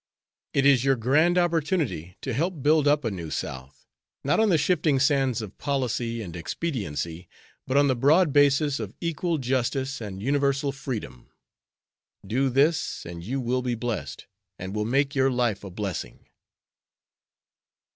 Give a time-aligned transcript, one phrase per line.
[0.55, 3.85] It is your grand opportunity to help build up a new South,
[4.23, 7.29] not on the shifting sands of policy and expediency,
[7.67, 11.29] but on the broad basis of equal justice and universal freedom.
[12.25, 14.25] Do this and you will be blessed,
[14.57, 16.25] and will make your life a blessing."